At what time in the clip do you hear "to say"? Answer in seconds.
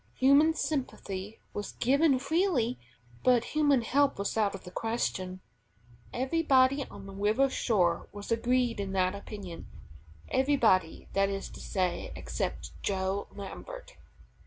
11.49-12.11